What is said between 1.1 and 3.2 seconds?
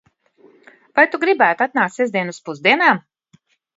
tu gribētu atnākt sestdien uz pusdienām?